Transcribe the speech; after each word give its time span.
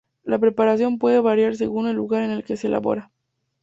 La 0.23 0.39
preparación 0.39 0.97
puede 0.97 1.19
variar 1.19 1.55
según 1.55 1.87
el 1.87 1.95
lugar 1.95 2.23
en 2.23 2.31
el 2.31 2.43
que 2.43 2.57
se 2.57 2.65
elabora. 2.65 3.11